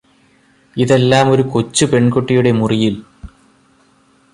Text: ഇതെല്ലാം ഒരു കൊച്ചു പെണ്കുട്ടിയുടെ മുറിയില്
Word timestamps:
ഇതെല്ലാം 0.77 1.25
ഒരു 1.31 1.43
കൊച്ചു 1.51 1.85
പെണ്കുട്ടിയുടെ 1.85 2.51
മുറിയില് 2.51 3.01